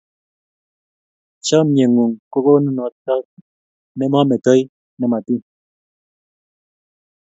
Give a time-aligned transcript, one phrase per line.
[1.45, 2.93] Chomye ng'ung' ko konunot
[3.97, 4.61] ne mametoi
[4.99, 5.43] ne matiny.